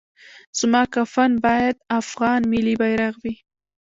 زما 0.59 0.83
کفن 0.95 1.31
باید 1.45 1.75
افغان 1.99 2.41
ملي 2.51 2.75
بیرغ 2.81 3.15
وي 3.23 3.35